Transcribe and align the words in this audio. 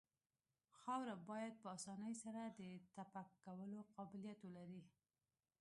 خاوره 0.79 1.15
باید 1.29 1.53
په 1.61 1.67
اسانۍ 1.77 2.13
سره 2.23 2.41
د 2.59 2.61
تپک 2.95 3.27
کولو 3.43 3.77
قابلیت 3.95 4.39
ولري 4.43 4.83